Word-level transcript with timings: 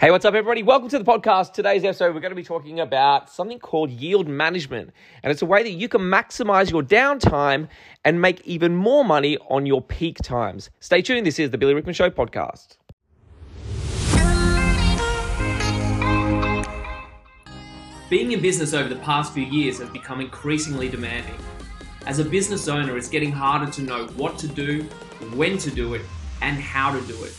Hey, 0.00 0.10
what's 0.10 0.24
up, 0.24 0.32
everybody? 0.32 0.62
Welcome 0.62 0.88
to 0.88 0.98
the 0.98 1.04
podcast. 1.04 1.52
Today's 1.52 1.84
episode, 1.84 2.14
we're 2.14 2.22
going 2.22 2.30
to 2.30 2.34
be 2.34 2.42
talking 2.42 2.80
about 2.80 3.28
something 3.28 3.58
called 3.58 3.90
yield 3.90 4.26
management. 4.26 4.94
And 5.22 5.30
it's 5.30 5.42
a 5.42 5.44
way 5.44 5.62
that 5.62 5.72
you 5.72 5.90
can 5.90 6.00
maximize 6.00 6.70
your 6.70 6.82
downtime 6.82 7.68
and 8.02 8.18
make 8.18 8.40
even 8.46 8.74
more 8.74 9.04
money 9.04 9.36
on 9.50 9.66
your 9.66 9.82
peak 9.82 10.16
times. 10.22 10.70
Stay 10.80 11.02
tuned. 11.02 11.26
This 11.26 11.38
is 11.38 11.50
the 11.50 11.58
Billy 11.58 11.74
Rickman 11.74 11.92
Show 11.92 12.08
podcast. 12.08 12.78
Being 18.08 18.32
in 18.32 18.40
business 18.40 18.72
over 18.72 18.88
the 18.88 19.00
past 19.02 19.34
few 19.34 19.44
years 19.44 19.80
has 19.80 19.90
become 19.90 20.22
increasingly 20.22 20.88
demanding. 20.88 21.36
As 22.06 22.20
a 22.20 22.24
business 22.24 22.68
owner, 22.68 22.96
it's 22.96 23.10
getting 23.10 23.32
harder 23.32 23.70
to 23.72 23.82
know 23.82 24.06
what 24.16 24.38
to 24.38 24.48
do, 24.48 24.84
when 25.34 25.58
to 25.58 25.70
do 25.70 25.92
it, 25.92 26.00
and 26.40 26.56
how 26.56 26.90
to 26.90 27.06
do 27.06 27.22
it. 27.24 27.38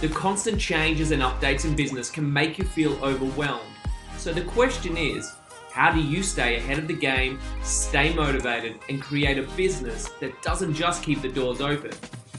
The 0.00 0.08
constant 0.08 0.58
changes 0.58 1.10
and 1.10 1.20
updates 1.20 1.66
in 1.66 1.76
business 1.76 2.10
can 2.10 2.32
make 2.32 2.56
you 2.56 2.64
feel 2.64 2.92
overwhelmed. 3.04 3.68
So 4.16 4.32
the 4.32 4.40
question 4.40 4.96
is, 4.96 5.30
how 5.72 5.92
do 5.92 6.00
you 6.00 6.22
stay 6.22 6.56
ahead 6.56 6.78
of 6.78 6.88
the 6.88 6.94
game, 6.94 7.38
stay 7.62 8.14
motivated, 8.14 8.78
and 8.88 9.02
create 9.02 9.36
a 9.36 9.42
business 9.58 10.08
that 10.20 10.40
doesn't 10.40 10.72
just 10.72 11.02
keep 11.02 11.20
the 11.20 11.28
doors 11.28 11.60
open, 11.60 11.90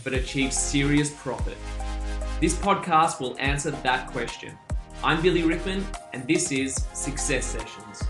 but 0.03 0.15
achieves 0.15 0.57
serious 0.57 1.11
profit? 1.11 1.55
This 2.39 2.55
podcast 2.55 3.21
will 3.21 3.37
answer 3.37 3.69
that 3.69 4.07
question. 4.07 4.57
I'm 5.03 5.21
Billy 5.21 5.43
Rickman, 5.43 5.85
and 6.13 6.27
this 6.27 6.51
is 6.51 6.73
Success 6.93 7.45
Sessions. 7.45 8.01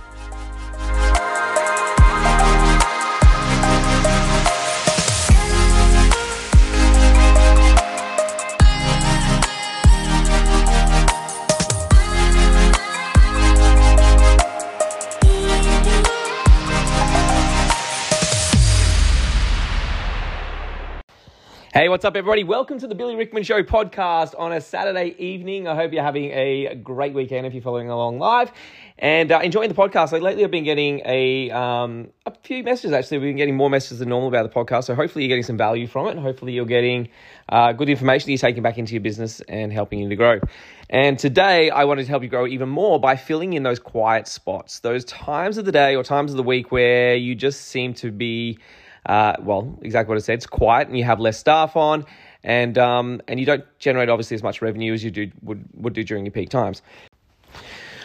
Hey, 21.73 21.87
what's 21.87 22.03
up, 22.03 22.17
everybody? 22.17 22.43
Welcome 22.43 22.79
to 22.79 22.87
the 22.87 22.95
Billy 22.95 23.15
Rickman 23.15 23.43
Show 23.43 23.63
podcast 23.63 24.37
on 24.37 24.51
a 24.51 24.59
Saturday 24.59 25.15
evening. 25.17 25.69
I 25.69 25.75
hope 25.75 25.93
you're 25.93 26.03
having 26.03 26.25
a 26.25 26.75
great 26.75 27.13
weekend 27.13 27.47
if 27.47 27.53
you're 27.53 27.63
following 27.63 27.89
along 27.89 28.19
live 28.19 28.51
and 28.99 29.31
uh, 29.31 29.39
enjoying 29.41 29.69
the 29.69 29.73
podcast. 29.73 30.11
Like 30.11 30.21
lately, 30.21 30.43
I've 30.43 30.51
been 30.51 30.65
getting 30.65 31.01
a 31.05 31.49
um, 31.51 32.09
a 32.25 32.33
few 32.43 32.61
messages. 32.61 32.91
Actually, 32.91 33.19
we've 33.19 33.29
been 33.29 33.37
getting 33.37 33.55
more 33.55 33.69
messages 33.69 33.99
than 33.99 34.09
normal 34.09 34.27
about 34.27 34.43
the 34.43 34.53
podcast. 34.53 34.83
So 34.83 34.95
hopefully, 34.95 35.23
you're 35.23 35.29
getting 35.29 35.45
some 35.45 35.55
value 35.55 35.87
from 35.87 36.07
it, 36.07 36.11
and 36.11 36.19
hopefully, 36.19 36.51
you're 36.51 36.65
getting 36.65 37.07
uh, 37.47 37.71
good 37.71 37.87
information 37.87 38.25
that 38.25 38.31
you're 38.33 38.49
taking 38.49 38.63
back 38.63 38.77
into 38.77 38.91
your 38.91 39.01
business 39.01 39.39
and 39.47 39.71
helping 39.71 39.99
you 39.99 40.09
to 40.09 40.15
grow. 40.17 40.41
And 40.89 41.17
today, 41.17 41.69
I 41.69 41.85
wanted 41.85 42.03
to 42.03 42.09
help 42.09 42.21
you 42.21 42.27
grow 42.27 42.47
even 42.47 42.67
more 42.67 42.99
by 42.99 43.15
filling 43.15 43.53
in 43.53 43.63
those 43.63 43.79
quiet 43.79 44.27
spots, 44.27 44.79
those 44.79 45.05
times 45.05 45.57
of 45.57 45.63
the 45.63 45.71
day 45.71 45.95
or 45.95 46.03
times 46.03 46.31
of 46.31 46.37
the 46.37 46.43
week 46.43 46.69
where 46.69 47.15
you 47.15 47.33
just 47.33 47.61
seem 47.61 47.93
to 47.93 48.11
be 48.11 48.59
uh, 49.05 49.33
well, 49.39 49.77
exactly 49.81 50.11
what 50.13 50.17
I 50.17 50.21
said. 50.21 50.35
It's 50.35 50.47
quiet, 50.47 50.87
and 50.87 50.97
you 50.97 51.03
have 51.03 51.19
less 51.19 51.37
staff 51.37 51.75
on, 51.75 52.05
and 52.43 52.77
um, 52.77 53.21
and 53.27 53.39
you 53.39 53.45
don't 53.45 53.63
generate 53.79 54.09
obviously 54.09 54.35
as 54.35 54.43
much 54.43 54.61
revenue 54.61 54.93
as 54.93 55.03
you 55.03 55.11
do 55.11 55.31
would 55.41 55.65
would 55.73 55.93
do 55.93 56.03
during 56.03 56.25
your 56.25 56.31
peak 56.31 56.49
times. 56.49 56.81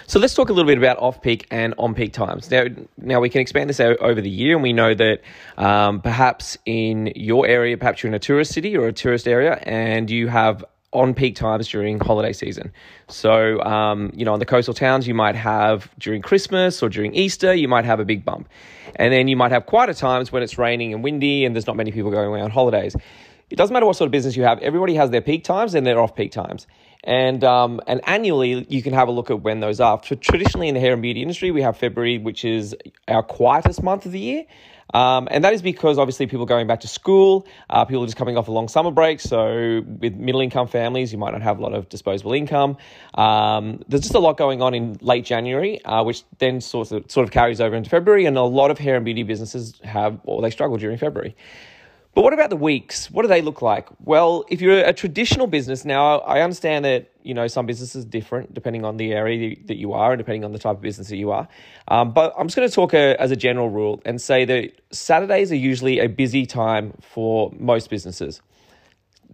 So 0.08 0.20
let's 0.20 0.34
talk 0.34 0.50
a 0.50 0.52
little 0.52 0.68
bit 0.68 0.78
about 0.78 0.98
off-peak 0.98 1.48
and 1.50 1.74
on-peak 1.78 2.12
times. 2.12 2.48
Now, 2.48 2.66
now 2.96 3.18
we 3.18 3.28
can 3.28 3.40
expand 3.40 3.68
this 3.68 3.80
over 3.80 4.20
the 4.20 4.30
year, 4.30 4.54
and 4.54 4.62
we 4.62 4.72
know 4.72 4.94
that 4.94 5.20
um, 5.56 6.00
perhaps 6.00 6.56
in 6.64 7.12
your 7.16 7.44
area, 7.48 7.76
perhaps 7.76 8.04
you're 8.04 8.08
in 8.08 8.14
a 8.14 8.20
tourist 8.20 8.52
city 8.52 8.76
or 8.76 8.86
a 8.86 8.92
tourist 8.92 9.26
area, 9.26 9.54
and 9.64 10.08
you 10.08 10.28
have 10.28 10.64
on 10.92 11.14
peak 11.14 11.36
times 11.36 11.68
during 11.68 11.98
holiday 12.00 12.32
season. 12.32 12.72
So, 13.08 13.60
um, 13.62 14.12
you 14.14 14.24
know, 14.24 14.32
on 14.32 14.38
the 14.38 14.46
coastal 14.46 14.74
towns, 14.74 15.06
you 15.06 15.14
might 15.14 15.34
have 15.34 15.90
during 15.98 16.22
Christmas 16.22 16.82
or 16.82 16.88
during 16.88 17.14
Easter, 17.14 17.52
you 17.52 17.68
might 17.68 17.84
have 17.84 18.00
a 18.00 18.04
big 18.04 18.24
bump. 18.24 18.48
And 18.94 19.12
then 19.12 19.28
you 19.28 19.36
might 19.36 19.52
have 19.52 19.66
quieter 19.66 19.94
times 19.94 20.32
when 20.32 20.42
it's 20.42 20.58
raining 20.58 20.94
and 20.94 21.02
windy 21.04 21.44
and 21.44 21.54
there's 21.54 21.66
not 21.66 21.76
many 21.76 21.92
people 21.92 22.10
going 22.10 22.28
away 22.28 22.40
on 22.40 22.50
holidays. 22.50 22.96
It 23.50 23.56
doesn't 23.56 23.72
matter 23.72 23.86
what 23.86 23.96
sort 23.96 24.06
of 24.06 24.12
business 24.12 24.36
you 24.36 24.42
have, 24.44 24.58
everybody 24.60 24.94
has 24.94 25.10
their 25.10 25.20
peak 25.20 25.44
times 25.44 25.74
and 25.74 25.86
their 25.86 26.00
off 26.00 26.16
peak 26.16 26.32
times. 26.32 26.66
And, 27.04 27.44
um, 27.44 27.80
and 27.86 28.00
annually, 28.08 28.66
you 28.68 28.82
can 28.82 28.92
have 28.92 29.06
a 29.06 29.12
look 29.12 29.30
at 29.30 29.42
when 29.42 29.60
those 29.60 29.78
are. 29.78 30.00
So 30.04 30.16
traditionally, 30.16 30.66
in 30.66 30.74
the 30.74 30.80
hair 30.80 30.92
and 30.92 31.02
beauty 31.02 31.22
industry, 31.22 31.52
we 31.52 31.62
have 31.62 31.76
February, 31.76 32.18
which 32.18 32.44
is 32.44 32.74
our 33.06 33.22
quietest 33.22 33.82
month 33.82 34.06
of 34.06 34.12
the 34.12 34.18
year. 34.18 34.44
Um, 34.94 35.28
and 35.30 35.42
that 35.44 35.52
is 35.52 35.62
because 35.62 35.98
obviously 35.98 36.26
people 36.26 36.46
going 36.46 36.66
back 36.66 36.80
to 36.80 36.88
school, 36.88 37.46
uh, 37.70 37.84
people 37.84 38.02
are 38.02 38.06
just 38.06 38.16
coming 38.16 38.36
off 38.36 38.48
a 38.48 38.52
long 38.52 38.68
summer 38.68 38.90
break. 38.90 39.20
So 39.20 39.82
with 39.84 40.14
middle 40.14 40.40
income 40.40 40.68
families, 40.68 41.12
you 41.12 41.18
might 41.18 41.32
not 41.32 41.42
have 41.42 41.58
a 41.58 41.62
lot 41.62 41.74
of 41.74 41.88
disposable 41.88 42.32
income. 42.32 42.76
Um, 43.14 43.82
there's 43.88 44.02
just 44.02 44.14
a 44.14 44.20
lot 44.20 44.36
going 44.36 44.62
on 44.62 44.74
in 44.74 44.96
late 45.00 45.24
January, 45.24 45.84
uh, 45.84 46.04
which 46.04 46.22
then 46.38 46.60
sort 46.60 46.92
of, 46.92 47.10
sort 47.10 47.24
of 47.24 47.30
carries 47.32 47.60
over 47.60 47.74
into 47.74 47.90
February. 47.90 48.26
And 48.26 48.36
a 48.36 48.42
lot 48.42 48.70
of 48.70 48.78
hair 48.78 48.96
and 48.96 49.04
beauty 49.04 49.22
businesses 49.24 49.80
have, 49.82 50.20
or 50.24 50.40
they 50.40 50.50
struggle 50.50 50.76
during 50.76 50.98
February. 50.98 51.34
But 52.14 52.22
what 52.22 52.32
about 52.32 52.48
the 52.48 52.56
weeks? 52.56 53.10
What 53.10 53.22
do 53.22 53.28
they 53.28 53.42
look 53.42 53.60
like? 53.60 53.88
Well, 54.02 54.46
if 54.48 54.62
you're 54.62 54.78
a 54.78 54.94
traditional 54.94 55.46
business 55.46 55.84
now, 55.84 56.20
I 56.20 56.40
understand 56.40 56.86
that 56.86 57.10
you 57.26 57.34
know 57.34 57.46
some 57.46 57.66
businesses 57.66 58.04
are 58.04 58.08
different 58.08 58.54
depending 58.54 58.84
on 58.84 58.96
the 58.96 59.12
area 59.12 59.56
that 59.66 59.76
you 59.76 59.92
are 59.92 60.12
and 60.12 60.18
depending 60.18 60.44
on 60.44 60.52
the 60.52 60.58
type 60.58 60.76
of 60.76 60.80
business 60.80 61.08
that 61.08 61.16
you 61.16 61.30
are. 61.30 61.48
Um, 61.88 62.12
but 62.12 62.32
I'm 62.38 62.46
just 62.46 62.56
going 62.56 62.68
to 62.68 62.74
talk 62.74 62.94
a, 62.94 63.20
as 63.20 63.30
a 63.30 63.36
general 63.36 63.68
rule 63.68 64.00
and 64.04 64.20
say 64.20 64.44
that 64.44 64.72
Saturdays 64.90 65.50
are 65.50 65.56
usually 65.56 65.98
a 65.98 66.08
busy 66.08 66.46
time 66.46 66.94
for 67.00 67.52
most 67.58 67.90
businesses. 67.90 68.40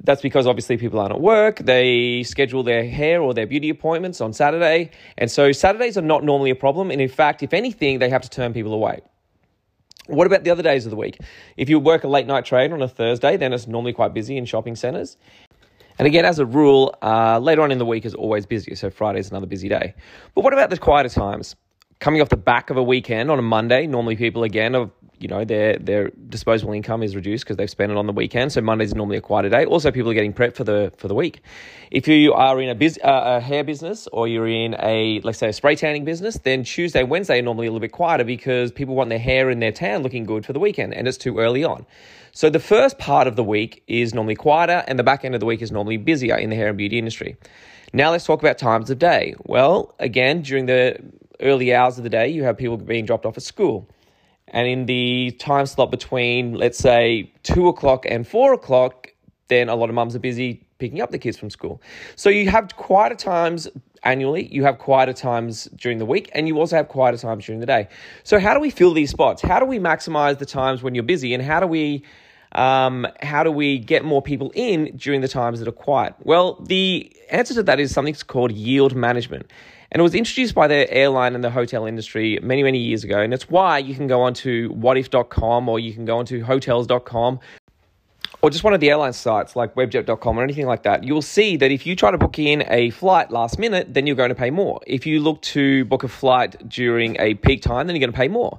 That's 0.04 0.22
because 0.22 0.46
obviously 0.46 0.78
people 0.78 0.98
aren't 0.98 1.12
at 1.12 1.20
work. 1.20 1.58
They 1.58 2.22
schedule 2.22 2.62
their 2.62 2.84
hair 2.88 3.20
or 3.20 3.34
their 3.34 3.46
beauty 3.46 3.68
appointments 3.68 4.20
on 4.20 4.32
Saturday. 4.32 4.90
And 5.18 5.30
so 5.30 5.52
Saturdays 5.52 5.98
are 5.98 6.02
not 6.02 6.24
normally 6.24 6.50
a 6.50 6.56
problem. 6.56 6.90
And 6.90 7.00
in 7.00 7.08
fact, 7.08 7.42
if 7.42 7.52
anything, 7.52 7.98
they 7.98 8.08
have 8.08 8.22
to 8.22 8.30
turn 8.30 8.52
people 8.52 8.72
away. 8.72 9.02
What 10.06 10.26
about 10.26 10.42
the 10.42 10.50
other 10.50 10.62
days 10.64 10.84
of 10.84 10.90
the 10.90 10.96
week? 10.96 11.20
If 11.56 11.68
you 11.68 11.78
work 11.78 12.02
a 12.02 12.08
late 12.08 12.26
night 12.26 12.44
trade 12.44 12.72
on 12.72 12.82
a 12.82 12.88
Thursday, 12.88 13.36
then 13.36 13.52
it's 13.52 13.68
normally 13.68 13.92
quite 13.92 14.12
busy 14.12 14.36
in 14.36 14.44
shopping 14.46 14.74
centres. 14.74 15.16
And 15.98 16.06
again, 16.06 16.24
as 16.24 16.38
a 16.38 16.46
rule, 16.46 16.94
uh, 17.02 17.38
later 17.38 17.62
on 17.62 17.70
in 17.70 17.78
the 17.78 17.86
week 17.86 18.04
is 18.04 18.14
always 18.14 18.46
busier, 18.46 18.74
so 18.76 18.90
Friday 18.90 19.20
is 19.20 19.30
another 19.30 19.46
busy 19.46 19.68
day. 19.68 19.94
But 20.34 20.42
what 20.44 20.52
about 20.52 20.70
the 20.70 20.78
quieter 20.78 21.08
times? 21.08 21.56
Coming 22.02 22.20
off 22.20 22.30
the 22.30 22.36
back 22.36 22.70
of 22.70 22.76
a 22.76 22.82
weekend 22.82 23.30
on 23.30 23.38
a 23.38 23.42
Monday, 23.42 23.86
normally 23.86 24.16
people 24.16 24.42
again 24.42 24.74
are 24.74 24.90
you 25.20 25.28
know 25.28 25.44
their 25.44 25.78
their 25.78 26.10
disposable 26.30 26.72
income 26.72 27.00
is 27.00 27.14
reduced 27.14 27.44
because 27.44 27.56
they've 27.56 27.70
spent 27.70 27.92
it 27.92 27.96
on 27.96 28.08
the 28.08 28.12
weekend. 28.12 28.50
So 28.50 28.60
Mondays 28.60 28.92
normally 28.92 29.18
a 29.18 29.20
quieter 29.20 29.48
day. 29.48 29.64
Also, 29.66 29.92
people 29.92 30.10
are 30.10 30.14
getting 30.14 30.32
prepped 30.32 30.56
for 30.56 30.64
the 30.64 30.92
for 30.96 31.06
the 31.06 31.14
week. 31.14 31.42
If 31.92 32.08
you 32.08 32.32
are 32.32 32.60
in 32.60 32.70
a, 32.70 32.74
biz, 32.74 32.98
uh, 33.04 33.36
a 33.36 33.40
hair 33.40 33.62
business 33.62 34.08
or 34.12 34.26
you're 34.26 34.48
in 34.48 34.74
a 34.80 35.20
let's 35.22 35.38
say 35.38 35.50
a 35.50 35.52
spray 35.52 35.76
tanning 35.76 36.04
business, 36.04 36.38
then 36.38 36.64
Tuesday, 36.64 37.04
Wednesday 37.04 37.38
are 37.38 37.42
normally 37.42 37.68
a 37.68 37.70
little 37.70 37.78
bit 37.78 37.92
quieter 37.92 38.24
because 38.24 38.72
people 38.72 38.96
want 38.96 39.08
their 39.08 39.20
hair 39.20 39.48
and 39.48 39.62
their 39.62 39.70
tan 39.70 40.02
looking 40.02 40.24
good 40.24 40.44
for 40.44 40.52
the 40.52 40.58
weekend, 40.58 40.94
and 40.94 41.06
it's 41.06 41.16
too 41.16 41.38
early 41.38 41.62
on. 41.62 41.86
So 42.32 42.50
the 42.50 42.58
first 42.58 42.98
part 42.98 43.28
of 43.28 43.36
the 43.36 43.44
week 43.44 43.84
is 43.86 44.12
normally 44.12 44.34
quieter, 44.34 44.82
and 44.88 44.98
the 44.98 45.04
back 45.04 45.24
end 45.24 45.36
of 45.36 45.40
the 45.40 45.46
week 45.46 45.62
is 45.62 45.70
normally 45.70 45.98
busier 45.98 46.34
in 46.34 46.50
the 46.50 46.56
hair 46.56 46.66
and 46.66 46.76
beauty 46.76 46.98
industry. 46.98 47.36
Now 47.92 48.10
let's 48.10 48.24
talk 48.24 48.40
about 48.40 48.58
times 48.58 48.90
of 48.90 48.98
day. 48.98 49.36
Well, 49.44 49.94
again, 50.00 50.42
during 50.42 50.66
the 50.66 50.96
early 51.42 51.74
hours 51.74 51.98
of 51.98 52.04
the 52.04 52.10
day, 52.10 52.28
you 52.28 52.44
have 52.44 52.56
people 52.56 52.76
being 52.76 53.04
dropped 53.04 53.26
off 53.26 53.36
at 53.36 53.42
school. 53.42 53.88
And 54.48 54.66
in 54.66 54.86
the 54.86 55.36
time 55.38 55.66
slot 55.66 55.90
between, 55.90 56.54
let's 56.54 56.78
say, 56.78 57.32
two 57.42 57.68
o'clock 57.68 58.04
and 58.08 58.26
four 58.26 58.52
o'clock, 58.52 59.08
then 59.48 59.68
a 59.68 59.74
lot 59.74 59.88
of 59.88 59.94
mums 59.94 60.14
are 60.14 60.20
busy 60.20 60.66
picking 60.78 61.00
up 61.00 61.10
the 61.10 61.18
kids 61.18 61.36
from 61.36 61.48
school. 61.48 61.80
So 62.16 62.28
you 62.28 62.50
have 62.50 62.74
quieter 62.76 63.14
times 63.14 63.68
annually, 64.02 64.48
you 64.52 64.64
have 64.64 64.78
quieter 64.78 65.12
times 65.12 65.68
during 65.76 65.98
the 65.98 66.04
week, 66.04 66.30
and 66.34 66.48
you 66.48 66.58
also 66.58 66.76
have 66.76 66.88
quieter 66.88 67.18
times 67.18 67.46
during 67.46 67.60
the 67.60 67.66
day. 67.66 67.88
So 68.24 68.40
how 68.40 68.52
do 68.52 68.60
we 68.60 68.70
fill 68.70 68.92
these 68.92 69.10
spots? 69.10 69.42
How 69.42 69.60
do 69.60 69.66
we 69.66 69.78
maximize 69.78 70.38
the 70.38 70.46
times 70.46 70.82
when 70.82 70.94
you're 70.94 71.04
busy, 71.04 71.34
and 71.34 71.42
how 71.42 71.60
do 71.60 71.66
we 71.66 72.04
um, 72.52 73.06
how 73.22 73.42
do 73.44 73.50
we 73.50 73.78
get 73.78 74.04
more 74.04 74.20
people 74.20 74.52
in 74.54 74.94
during 74.96 75.20
the 75.22 75.28
times 75.28 75.58
that 75.60 75.68
are 75.68 75.72
quiet? 75.72 76.14
Well, 76.22 76.60
the 76.60 77.14
answer 77.30 77.54
to 77.54 77.62
that 77.62 77.80
is 77.80 77.92
something 77.92 78.14
called 78.26 78.52
yield 78.52 78.94
management. 78.94 79.50
And 79.92 80.00
it 80.00 80.02
was 80.02 80.14
introduced 80.14 80.54
by 80.54 80.68
the 80.68 80.90
airline 80.92 81.34
and 81.34 81.44
the 81.44 81.50
hotel 81.50 81.84
industry 81.84 82.38
many, 82.42 82.62
many 82.62 82.78
years 82.78 83.04
ago. 83.04 83.20
And 83.20 83.34
it's 83.34 83.50
why 83.50 83.78
you 83.78 83.94
can 83.94 84.06
go 84.06 84.22
onto 84.22 84.74
wotif.com 84.74 85.68
or 85.68 85.78
you 85.78 85.92
can 85.92 86.06
go 86.06 86.16
onto 86.18 86.42
hotels.com 86.42 87.38
or 88.40 88.50
just 88.50 88.64
one 88.64 88.74
of 88.74 88.80
the 88.80 88.90
airline 88.90 89.12
sites 89.12 89.54
like 89.54 89.74
webjet.com 89.74 90.38
or 90.38 90.42
anything 90.42 90.66
like 90.66 90.82
that, 90.82 91.04
you'll 91.04 91.22
see 91.22 91.56
that 91.58 91.70
if 91.70 91.86
you 91.86 91.94
try 91.94 92.10
to 92.10 92.18
book 92.18 92.38
in 92.38 92.64
a 92.68 92.90
flight 92.90 93.30
last 93.30 93.58
minute, 93.58 93.94
then 93.94 94.06
you're 94.06 94.16
going 94.16 94.30
to 94.30 94.34
pay 94.34 94.50
more. 94.50 94.80
If 94.86 95.06
you 95.06 95.20
look 95.20 95.40
to 95.42 95.84
book 95.84 96.02
a 96.02 96.08
flight 96.08 96.68
during 96.68 97.16
a 97.20 97.34
peak 97.34 97.62
time, 97.62 97.86
then 97.86 97.94
you're 97.94 98.00
going 98.00 98.12
to 98.12 98.16
pay 98.16 98.28
more. 98.28 98.58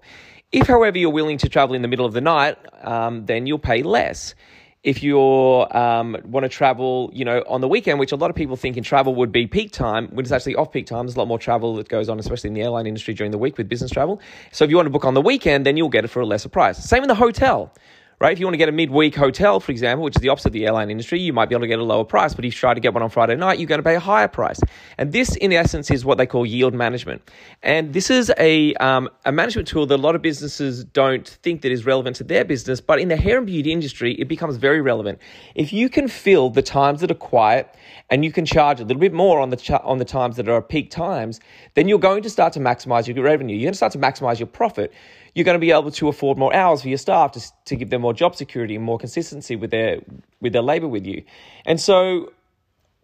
If, 0.54 0.68
however, 0.68 0.98
you're 0.98 1.10
willing 1.10 1.38
to 1.40 1.50
travel 1.50 1.76
in 1.76 1.82
the 1.82 1.88
middle 1.88 2.06
of 2.06 2.14
the 2.14 2.22
night, 2.22 2.58
um, 2.86 3.26
then 3.26 3.46
you'll 3.48 3.60
pay 3.60 3.82
less 3.82 4.36
if 4.84 5.02
you 5.02 5.18
um, 5.20 6.18
want 6.26 6.44
to 6.44 6.50
travel, 6.50 7.10
you 7.14 7.24
know, 7.24 7.42
on 7.48 7.62
the 7.62 7.68
weekend, 7.70 8.00
which 8.00 8.12
a 8.12 8.18
lot 8.18 8.30
of 8.30 8.36
people 8.36 8.58
think 8.58 8.76
in 8.76 8.84
travel 8.84 9.16
would 9.16 9.32
be 9.32 9.48
peak 9.48 9.72
time, 9.72 10.10
when 10.10 10.26
it's 10.26 10.32
actually 10.32 10.56
off 10.56 10.74
peak 10.74 10.86
time. 10.86 11.06
There's 11.06 11.16
a 11.16 11.20
lot 11.20 11.28
more 11.30 11.40
travel 11.40 11.76
that 11.78 11.88
goes 11.88 12.10
on, 12.10 12.20
especially 12.20 12.50
in 12.50 12.54
the 12.54 12.62
airline 12.62 12.86
industry 12.86 13.14
during 13.14 13.32
the 13.32 13.38
week 13.38 13.58
with 13.58 13.70
business 13.70 13.92
travel. 13.92 14.20
So 14.52 14.66
if 14.66 14.70
you 14.70 14.76
want 14.76 14.88
to 14.88 14.92
book 14.92 15.06
on 15.06 15.14
the 15.14 15.22
weekend, 15.22 15.66
then 15.66 15.78
you'll 15.78 15.90
get 15.90 16.04
it 16.04 16.10
for 16.10 16.20
a 16.20 16.26
lesser 16.26 16.50
price. 16.50 16.78
Same 16.78 17.02
in 17.02 17.08
the 17.08 17.16
hotel, 17.16 17.74
right? 18.20 18.32
If 18.32 18.40
you 18.40 18.46
want 18.46 18.54
to 18.54 18.58
get 18.58 18.70
a 18.70 18.74
midweek 18.74 19.16
hotel, 19.16 19.60
for 19.60 19.72
example, 19.72 20.04
which 20.04 20.16
is 20.16 20.22
the 20.22 20.30
opposite 20.30 20.48
of 20.48 20.54
the 20.54 20.66
airline 20.66 20.90
industry, 20.90 21.20
you 21.20 21.34
might 21.34 21.50
be 21.50 21.56
able 21.56 21.62
to 21.64 21.68
get 21.68 21.80
a 21.80 21.84
lower 21.84 22.06
price. 22.06 22.34
But 22.34 22.46
if 22.46 22.54
you 22.54 22.58
try 22.58 22.74
to 22.74 22.80
get 22.80 22.94
one 22.94 23.04
on 23.04 23.10
Friday 23.10 23.36
night, 23.36 23.60
you're 23.60 23.68
going 23.68 23.80
to 23.80 23.84
pay 23.84 23.96
a 23.96 24.00
higher 24.00 24.28
price. 24.28 24.60
And 24.98 25.12
this, 25.12 25.36
in 25.36 25.52
essence, 25.54 25.92
is 25.92 26.06
what 26.06 26.18
they 26.18 26.26
call 26.26 26.46
yield 26.46 26.74
management. 26.74 27.22
And 27.62 27.94
this 27.94 28.10
is 28.10 28.32
a, 28.38 28.74
um, 28.76 29.10
a 29.26 29.32
management 29.32 29.68
tool 29.68 29.86
that 29.88 29.96
a 29.96 30.02
lot 30.02 30.16
of 30.16 30.22
businesses 30.22 30.84
don't 30.84 31.28
think 31.28 31.62
that 31.62 31.72
is 31.72 31.86
relevant 31.86 32.16
to 32.18 32.24
their 32.24 32.46
business. 32.46 32.82
But 32.82 33.00
in 33.00 33.10
the 33.10 33.18
hair 33.18 33.38
and 33.38 33.48
beauty 33.48 33.72
industry, 33.72 34.14
it 34.14 34.28
becomes 34.28 34.58
very 34.58 34.82
relevant. 34.82 35.20
If 35.56 35.74
you 35.74 35.90
can 35.90 36.08
fill 36.08 36.50
the 36.50 36.62
times 36.62 37.02
that 37.02 37.12
are 37.12 37.16
quiet 37.16 37.76
and 38.10 38.24
you 38.24 38.32
can 38.32 38.46
charge 38.46 38.80
a 38.80 38.84
little 38.84 39.00
bit 39.00 39.14
more 39.14 39.40
on 39.40 39.50
the 39.50 39.58
ch- 39.58 39.72
on 39.72 39.98
the 39.98 40.06
times 40.06 40.38
that 40.38 40.48
are 40.48 40.62
peak 40.62 40.92
times, 40.92 41.40
then 41.74 41.88
you're 41.88 42.00
going 42.00 42.24
to 42.24 42.30
start 42.30 42.54
to 42.54 42.60
maximize 42.60 43.08
your 43.08 43.24
revenue. 43.24 43.56
You're 43.56 43.68
going 43.68 43.74
to 43.74 43.78
start 43.78 43.94
to 43.94 44.00
maximize 44.00 44.40
your 44.40 44.48
profit 44.48 44.94
you're 45.34 45.46
going 45.46 45.56
to 45.56 45.60
be 45.60 45.72
able 45.72 45.92
to 45.92 46.08
afford 46.08 46.38
more 46.38 46.54
hours 46.54 46.82
for 46.82 46.90
your 46.90 46.98
staff 46.98 47.32
to, 47.34 47.42
to 47.66 47.76
give 47.76 47.90
them 47.90 48.02
more 48.02 48.14
job 48.14 48.36
security 48.36 48.76
and 48.76 48.84
more 48.84 49.00
consistency 49.00 49.56
with 49.56 49.72
their 49.72 50.00
with 50.42 50.54
their 50.54 50.62
labor 50.62 50.88
with 50.88 51.06
you. 51.06 51.24
And 51.66 51.80
so 51.80 52.32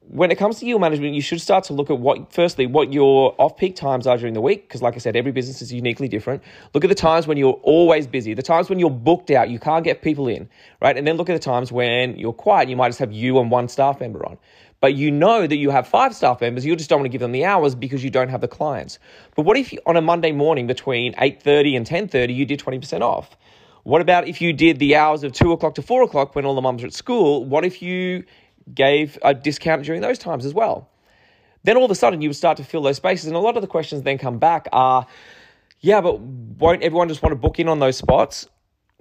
when 0.10 0.31
it 0.31 0.38
comes 0.38 0.60
to 0.60 0.66
yield 0.66 0.81
management, 0.81 1.14
you 1.14 1.22
should 1.22 1.40
start 1.40 1.66
to 1.66 1.74
look 1.74 1.92
at 1.92 2.00
what, 2.00 2.34
firstly, 2.34 2.66
what 2.66 2.92
your 2.92 3.36
off 3.38 3.58
peak 3.58 3.76
times 3.76 4.08
are 4.08 4.18
during 4.18 4.34
the 4.34 4.42
week. 4.42 4.68
Because, 4.68 4.81
like 4.81 4.96
I 4.96 4.98
said, 4.98 5.16
every 5.16 5.31
business 5.31 5.62
is 5.62 5.72
uniquely 5.72 6.08
different. 6.08 6.42
Look 6.74 6.84
at 6.84 6.88
the 6.88 6.96
times 6.96 7.28
when 7.28 7.38
you're 7.38 7.60
always 7.62 8.08
busy, 8.08 8.34
the 8.34 8.42
times 8.42 8.70
when 8.70 8.80
you're 8.80 8.90
booked 8.90 9.30
out, 9.30 9.50
you 9.50 9.60
can't 9.60 9.84
get 9.84 10.02
people 10.02 10.28
in, 10.28 10.50
right? 10.81 10.98
And 10.98 11.06
then 11.06 11.16
look 11.16 11.30
at 11.30 11.34
the 11.34 11.40
times 11.40 11.72
when 11.72 12.18
you're 12.18 12.34
quiet, 12.34 12.70
you 12.70 12.76
might 12.76 12.90
just 12.90 13.00
have 13.00 13.12
you 13.12 13.40
and 13.40 13.52
one 13.52 13.68
staff 13.68 14.00
member 14.00 14.26
on 14.26 14.40
but 14.81 14.96
you 14.96 15.12
know 15.12 15.46
that 15.46 15.58
you 15.58 15.70
have 15.70 15.88
five 15.88 16.16
staff 16.16 16.42
members, 16.42 16.66
you 16.66 16.76
just 16.76 16.90
don't 16.90 17.00
want 17.00 17.06
to 17.06 17.12
give 17.12 17.22
them 17.22 17.31
the 17.31 17.46
hours 17.46 17.76
because 17.76 18.04
you 18.04 18.10
don't 18.10 18.30
have 18.30 18.42
the 18.42 18.48
clients. 18.48 18.98
But 19.36 19.44
what 19.44 19.58
if 19.58 19.74
on 19.86 19.98
a 19.98 20.02
Monday 20.02 20.31
morning 20.31 20.68
between 20.68 21.14
8.30 21.16 21.78
and 21.78 21.86
10.30, 21.86 22.34
you 22.34 22.46
did 22.46 22.60
20% 22.60 23.02
off? 23.02 23.36
What 23.84 24.02
about 24.02 24.28
if 24.28 24.42
you 24.42 24.54
did 24.54 24.80
the 24.80 24.96
hours 24.96 25.24
of 25.24 25.34
2 25.34 25.52
o'clock 25.52 25.76
to 25.76 25.81
4 25.81 26.04
o'clock 26.04 26.36
when 26.36 26.46
all 26.46 26.56
the 26.56 26.62
mums 26.62 26.84
are 26.84 26.88
at 26.88 26.94
school? 26.94 27.44
What 27.44 27.66
if 27.66 27.81
you 27.81 28.24
gave 28.74 29.18
a 29.22 29.34
discount 29.34 29.84
during 29.84 30.02
those 30.02 30.20
times 30.20 30.46
as 30.46 30.54
well? 30.54 30.90
Then 31.64 31.76
all 31.76 31.86
of 31.86 31.92
a 31.92 31.96
sudden 31.96 32.22
you 32.22 32.30
would 32.30 32.36
start 32.36 32.58
to 32.58 32.64
fill 32.64 32.81
those 32.81 32.98
spaces. 32.98 33.28
And 33.28 33.36
a 33.36 33.40
lot 33.40 33.58
of 33.58 33.62
the 33.62 33.68
questions 33.68 34.04
then 34.04 34.18
come 34.18 34.40
back 34.40 34.68
are, 34.72 35.06
yeah, 35.81 36.00
but 36.00 36.20
won't 36.20 36.84
everyone 36.84 37.10
just 37.10 37.22
want 37.22 37.31
to 37.31 37.38
book 37.38 37.60
in 37.60 37.68
on 37.68 37.80
those 37.80 37.98
spots? 37.98 38.48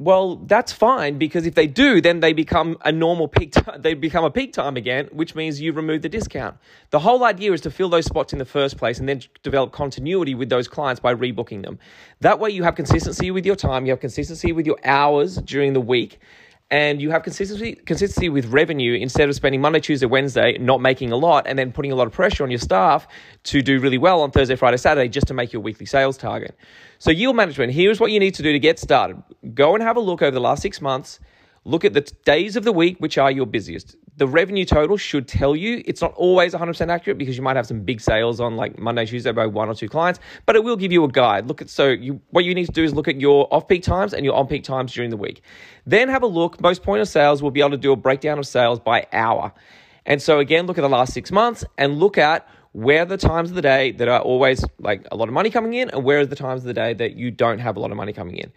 Well, 0.01 0.37
that's 0.37 0.71
fine 0.73 1.19
because 1.19 1.45
if 1.45 1.57
they 1.57 1.67
do, 1.67 2.01
then 2.01 2.21
they 2.21 2.33
become 2.33 2.79
a 2.85 2.93
normal 2.93 3.27
peak. 3.27 3.51
T- 3.53 3.63
they 3.79 3.95
become 3.95 4.25
a 4.25 4.31
peak 4.31 4.53
time 4.53 4.77
again, 4.77 5.09
which 5.11 5.35
means 5.35 5.61
you 5.61 5.73
remove 5.73 6.03
the 6.03 6.09
discount. 6.09 6.57
The 6.91 7.01
whole 7.01 7.25
idea 7.25 7.53
is 7.53 7.61
to 7.63 7.71
fill 7.73 7.89
those 7.89 8.05
spots 8.05 8.33
in 8.33 8.39
the 8.39 8.45
first 8.45 8.77
place 8.77 9.01
and 9.01 9.09
then 9.09 9.23
develop 9.43 9.73
continuity 9.73 10.37
with 10.37 10.51
those 10.51 10.69
clients 10.69 11.01
by 11.01 11.13
rebooking 11.17 11.65
them. 11.65 11.81
That 12.21 12.39
way, 12.39 12.51
you 12.51 12.63
have 12.63 12.77
consistency 12.77 13.33
with 13.33 13.45
your 13.45 13.57
time, 13.57 13.87
you 13.87 13.91
have 13.91 13.99
consistency 13.99 14.53
with 14.53 14.67
your 14.67 14.79
hours 14.85 15.39
during 15.39 15.73
the 15.73 15.81
week, 15.81 16.21
and 16.71 17.03
you 17.03 17.11
have 17.11 17.25
consistency 17.25 17.75
consistency 17.75 18.29
with 18.29 18.47
revenue 18.47 18.95
instead 18.95 19.29
of 19.29 19.35
spending 19.35 19.61
Monday, 19.61 19.81
Tuesday, 19.81 20.07
Wednesday 20.07 20.59
not 20.59 20.81
making 20.81 21.11
a 21.11 21.17
lot 21.17 21.47
and 21.49 21.59
then 21.59 21.73
putting 21.73 21.91
a 21.91 21.97
lot 21.97 22.07
of 22.07 22.13
pressure 22.13 22.45
on 22.45 22.53
your 22.53 22.61
staff 22.61 23.09
to 23.45 23.63
do 23.63 23.81
really 23.81 23.99
well 23.99 24.21
on 24.21 24.31
Thursday, 24.31 24.55
Friday, 24.55 24.77
Saturday 24.77 25.09
just 25.09 25.27
to 25.27 25.35
make 25.35 25.53
your 25.53 25.63
weekly 25.63 25.87
sales 25.87 26.17
target. 26.17 26.57
So 26.99 27.11
yield 27.11 27.35
management, 27.37 27.73
here's 27.73 27.99
what 27.99 28.13
you 28.13 28.21
need 28.21 28.35
to 28.35 28.43
do 28.43 28.53
to 28.53 28.59
get 28.59 28.79
started. 28.79 29.23
Go 29.59 29.75
and 29.75 29.83
have 29.83 29.97
a 29.97 30.01
look 30.01 30.23
over 30.23 30.31
the 30.31 30.41
last 30.41 30.63
6 30.63 30.81
months. 30.81 31.19
Look 31.65 31.85
at 31.85 31.93
the 31.93 32.03
days 32.25 32.55
of 32.55 32.63
the 32.63 32.71
week 32.71 32.99
which 33.01 33.19
are 33.19 33.29
your 33.29 33.45
busiest. 33.45 33.97
The 34.17 34.29
revenue 34.29 34.65
total 34.65 34.97
should 34.97 35.27
tell 35.27 35.57
you. 35.57 35.83
It's 35.85 36.01
not 36.01 36.15
always 36.15 36.55
100% 36.55 36.89
accurate 36.89 37.19
because 37.19 37.37
you 37.37 37.43
might 37.43 37.57
have 37.57 37.67
some 37.67 37.81
big 37.81 38.01
sales 38.01 38.39
on 38.39 38.55
like 38.55 38.79
Monday, 38.79 39.05
Tuesday 39.05 39.33
by 39.33 39.47
one 39.47 39.69
or 39.69 39.75
two 39.75 39.89
clients, 39.89 40.21
but 40.47 40.55
it 40.55 40.63
will 40.63 40.77
give 40.77 40.93
you 40.93 41.03
a 41.03 41.09
guide. 41.09 41.49
Look 41.49 41.61
at 41.61 41.71
so 41.71 41.89
you, 41.89 42.21
what 42.31 42.45
you 42.45 42.55
need 42.55 42.67
to 42.67 42.73
do 42.73 42.85
is 42.85 42.95
look 42.95 43.09
at 43.09 43.21
your 43.21 43.53
off-peak 43.53 43.83
times 43.83 44.15
and 44.15 44.25
your 44.25 44.35
on-peak 44.35 44.63
times 44.63 44.93
during 44.93 45.11
the 45.11 45.17
week. 45.17 45.43
Then 45.85 46.09
have 46.09 46.23
a 46.23 46.29
look. 46.29 46.61
Most 46.61 46.85
point 46.85 47.03
of 47.03 47.09
sales 47.09 47.43
will 47.43 47.51
be 47.51 47.59
able 47.59 47.71
to 47.71 47.79
do 47.79 47.91
a 47.91 47.97
breakdown 47.97 48.39
of 48.39 48.47
sales 48.47 48.79
by 48.79 49.09
hour. 49.13 49.53
And 50.07 50.23
so 50.23 50.39
again, 50.39 50.69
look 50.69 50.79
at 50.79 50.83
the 50.83 50.89
last 50.89 51.15
6 51.15 51.33
months 51.33 51.65
and 51.77 51.99
look 51.99 52.17
at 52.17 52.47
where 52.71 53.03
are 53.03 53.07
the 53.07 53.17
times 53.17 53.51
of 53.51 53.57
the 53.57 53.63
day 53.63 53.91
that 53.91 54.07
are 54.07 54.21
always 54.21 54.65
like 54.79 55.05
a 55.11 55.17
lot 55.17 55.27
of 55.27 55.35
money 55.35 55.51
coming 55.51 55.75
in 55.75 55.91
and 55.91 56.05
where 56.05 56.21
are 56.21 56.27
the 56.27 56.37
times 56.37 56.61
of 56.61 56.69
the 56.69 56.75
day 56.75 56.95
that 56.95 57.17
you 57.17 57.33
don't 57.33 57.59
have 57.59 57.77
a 57.77 57.81
lot 57.81 57.91
of 57.91 57.97
money 57.97 58.13
coming 58.13 58.37
in 58.37 58.53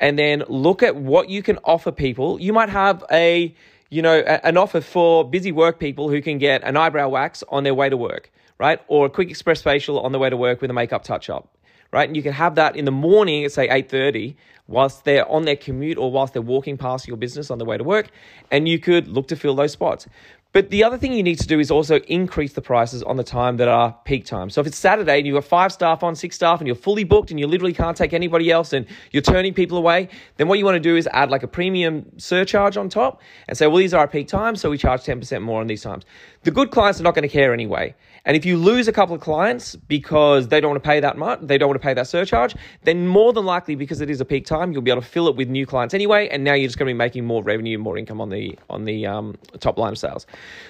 and 0.00 0.18
then 0.18 0.42
look 0.48 0.82
at 0.82 0.96
what 0.96 1.28
you 1.28 1.42
can 1.42 1.58
offer 1.64 1.92
people. 1.92 2.40
You 2.40 2.52
might 2.52 2.70
have 2.70 3.04
a, 3.12 3.54
you 3.90 4.02
know, 4.02 4.18
a, 4.18 4.44
an 4.46 4.56
offer 4.56 4.80
for 4.80 5.28
busy 5.28 5.52
work 5.52 5.78
people 5.78 6.08
who 6.08 6.22
can 6.22 6.38
get 6.38 6.64
an 6.64 6.76
eyebrow 6.76 7.08
wax 7.08 7.44
on 7.50 7.62
their 7.62 7.74
way 7.74 7.88
to 7.88 7.96
work, 7.96 8.32
right? 8.58 8.80
Or 8.88 9.06
a 9.06 9.10
quick 9.10 9.30
express 9.30 9.62
facial 9.62 10.00
on 10.00 10.12
the 10.12 10.18
way 10.18 10.30
to 10.30 10.36
work 10.36 10.60
with 10.62 10.70
a 10.70 10.74
makeup 10.74 11.04
touch 11.04 11.28
up, 11.28 11.54
right? 11.92 12.08
And 12.08 12.16
you 12.16 12.22
can 12.22 12.32
have 12.32 12.54
that 12.54 12.74
in 12.74 12.86
the 12.86 12.90
morning 12.90 13.44
at 13.44 13.52
say 13.52 13.68
8:30 13.68 14.34
whilst 14.66 15.04
they're 15.04 15.28
on 15.28 15.44
their 15.44 15.56
commute 15.56 15.98
or 15.98 16.10
whilst 16.10 16.32
they're 16.32 16.40
walking 16.42 16.78
past 16.78 17.06
your 17.06 17.16
business 17.16 17.50
on 17.50 17.58
the 17.58 17.64
way 17.64 17.76
to 17.76 17.84
work, 17.84 18.08
and 18.50 18.68
you 18.68 18.78
could 18.78 19.08
look 19.08 19.28
to 19.28 19.36
fill 19.36 19.54
those 19.54 19.72
spots. 19.72 20.06
But 20.52 20.70
the 20.70 20.82
other 20.82 20.98
thing 20.98 21.12
you 21.12 21.22
need 21.22 21.38
to 21.38 21.46
do 21.46 21.60
is 21.60 21.70
also 21.70 22.00
increase 22.00 22.54
the 22.54 22.60
prices 22.60 23.04
on 23.04 23.16
the 23.16 23.22
time 23.22 23.56
that 23.58 23.68
are 23.68 23.96
peak 24.04 24.24
time. 24.24 24.50
So 24.50 24.60
if 24.60 24.66
it's 24.66 24.76
Saturday 24.76 25.18
and 25.18 25.26
you've 25.26 25.34
got 25.34 25.44
five 25.44 25.72
staff 25.72 26.02
on, 26.02 26.16
six 26.16 26.34
staff, 26.34 26.60
and 26.60 26.66
you're 26.66 26.74
fully 26.74 27.04
booked 27.04 27.30
and 27.30 27.38
you 27.38 27.46
literally 27.46 27.72
can't 27.72 27.96
take 27.96 28.12
anybody 28.12 28.50
else 28.50 28.72
and 28.72 28.84
you're 29.12 29.22
turning 29.22 29.54
people 29.54 29.78
away, 29.78 30.08
then 30.38 30.48
what 30.48 30.58
you 30.58 30.64
want 30.64 30.74
to 30.74 30.80
do 30.80 30.96
is 30.96 31.08
add 31.12 31.30
like 31.30 31.44
a 31.44 31.48
premium 31.48 32.04
surcharge 32.16 32.76
on 32.76 32.88
top 32.88 33.22
and 33.46 33.56
say, 33.56 33.68
well, 33.68 33.76
these 33.76 33.94
are 33.94 34.00
our 34.00 34.08
peak 34.08 34.26
times, 34.26 34.60
so 34.60 34.70
we 34.70 34.76
charge 34.76 35.02
10% 35.02 35.40
more 35.40 35.60
on 35.60 35.68
these 35.68 35.82
times. 35.82 36.04
The 36.42 36.50
good 36.50 36.72
clients 36.72 36.98
are 36.98 37.04
not 37.04 37.14
going 37.14 37.22
to 37.22 37.28
care 37.28 37.52
anyway. 37.52 37.94
And 38.24 38.36
if 38.36 38.44
you 38.44 38.56
lose 38.56 38.88
a 38.88 38.92
couple 38.92 39.14
of 39.14 39.20
clients 39.20 39.76
because 39.76 40.48
they 40.48 40.60
don't 40.60 40.70
want 40.72 40.82
to 40.82 40.88
pay 40.88 41.00
that 41.00 41.16
much, 41.16 41.40
they 41.42 41.58
don't 41.58 41.68
want 41.68 41.80
to 41.80 41.86
pay 41.86 41.94
that 41.94 42.06
surcharge, 42.06 42.56
then 42.82 43.06
more 43.06 43.32
than 43.32 43.44
likely 43.44 43.76
because 43.76 44.00
it 44.00 44.10
is 44.10 44.20
a 44.20 44.24
peak 44.24 44.46
time, 44.46 44.72
you'll 44.72 44.82
be 44.82 44.90
able 44.90 45.00
to 45.00 45.06
fill 45.06 45.28
it 45.28 45.36
with 45.36 45.48
new 45.48 45.64
clients 45.64 45.94
anyway, 45.94 46.28
and 46.28 46.42
now 46.42 46.54
you're 46.54 46.66
just 46.68 46.78
going 46.78 46.88
to 46.88 46.92
be 46.92 46.98
making 46.98 47.24
more 47.24 47.42
revenue, 47.42 47.78
more 47.78 47.96
income 47.96 48.20
on 48.20 48.28
the 48.28 48.58
on 48.68 48.84
the 48.84 49.06
um, 49.06 49.36
top 49.60 49.78
line 49.78 49.92
of 49.92 49.98
sales. 49.98 50.26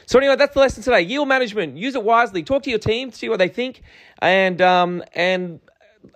So 0.07 0.19
anyway, 0.19 0.37
that's 0.37 0.55
the 0.55 0.61
lesson 0.61 0.83
today. 0.83 1.03
Yield 1.03 1.29
management. 1.29 1.77
Use 1.77 1.95
it 1.95 2.03
wisely. 2.03 2.43
Talk 2.43 2.63
to 2.65 2.71
your 2.71 2.79
team, 2.79 3.13
see 3.13 3.29
what 3.29 3.39
they 3.39 3.49
think, 3.49 3.83
and 4.21 4.61
um, 4.61 5.03
and 5.15 5.61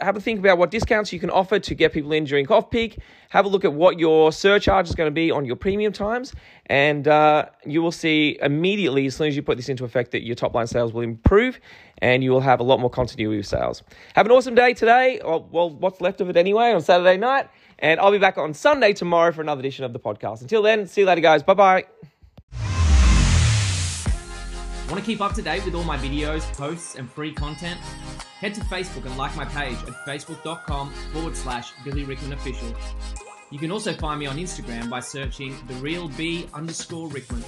have 0.01 0.17
a 0.17 0.21
think 0.21 0.41
about 0.41 0.59
what 0.59 0.71
discounts 0.71 1.13
you 1.13 1.21
can 1.21 1.31
offer 1.31 1.59
to 1.59 1.75
get 1.75 1.93
people 1.93 2.13
in 2.13 2.25
during 2.25 2.51
off 2.51 2.71
peak. 2.71 2.99
Have 3.31 3.45
a 3.45 3.49
look 3.49 3.65
at 3.65 3.73
what 3.73 3.99
your 3.99 4.33
surcharge 4.33 4.89
is 4.89 4.95
going 4.95 5.09
to 5.09 5.15
be 5.15 5.31
on 5.31 5.45
your 5.45 5.57
premium 5.57 5.93
times, 5.93 6.33
and 6.67 7.07
uh, 7.09 7.47
you 7.67 7.83
will 7.83 7.93
see 7.93 8.39
immediately 8.41 9.07
as 9.07 9.17
soon 9.17 9.29
as 9.29 9.37
you 9.37 9.43
put 9.43 9.57
this 9.57 9.69
into 9.69 9.85
effect 9.85 10.13
that 10.13 10.23
your 10.25 10.37
top 10.37 10.55
line 10.55 10.67
sales 10.67 10.93
will 10.93 11.03
improve, 11.03 11.59
and 11.99 12.23
you 12.23 12.31
will 12.31 12.41
have 12.41 12.61
a 12.61 12.63
lot 12.63 12.81
more 12.81 12.91
continuity 12.91 13.39
of 13.39 13.47
sales. 13.47 13.83
Have 14.15 14.27
an 14.27 14.33
awesome 14.33 14.55
day 14.55 14.73
today, 14.75 15.21
or 15.21 15.45
well, 15.51 15.71
what's 15.71 16.01
left 16.01 16.21
of 16.21 16.31
it 16.31 16.37
anyway, 16.37 16.73
on 16.73 16.81
Saturday 16.81 17.17
night, 17.17 17.49
and 17.79 18.01
I'll 18.01 18.13
be 18.13 18.19
back 18.19 18.39
on 18.39 18.55
Sunday 18.55 18.93
tomorrow 18.93 19.33
for 19.33 19.41
another 19.41 19.61
edition 19.61 19.85
of 19.85 19.93
the 19.93 20.01
podcast. 20.01 20.41
Until 20.41 20.63
then, 20.63 20.87
see 20.87 21.03
you 21.03 21.07
later, 21.07 21.21
guys. 21.21 21.43
Bye 21.43 21.55
bye. 21.55 21.85
Want 24.95 25.05
to 25.05 25.11
keep 25.11 25.21
up 25.21 25.35
to 25.35 25.43
date 25.43 25.65
with 25.65 25.75
all 25.75 25.83
my 25.83 25.97
videos, 25.97 26.43
posts, 26.57 26.95
and 26.95 27.11
free 27.11 27.33
content? 27.33 27.81
Head 28.39 28.55
to 28.55 28.61
Facebook 28.61 29.05
and 29.05 29.19
like 29.19 29.35
my 29.35 29.45
page 29.45 29.77
at 29.89 30.07
facebook.com 30.07 30.93
forward 31.13 31.37
slash 31.37 31.73
Billy 31.85 32.05
Rickman 32.05 32.33
Official. 32.33 32.73
You 33.51 33.59
can 33.59 33.73
also 33.73 33.93
find 33.93 34.21
me 34.21 34.27
on 34.27 34.37
Instagram 34.37 34.89
by 34.89 35.01
searching 35.01 35.57
the 35.67 35.75
real 35.75 36.07
B 36.11 36.47
underscore 36.55 37.09
Rickman. 37.09 37.43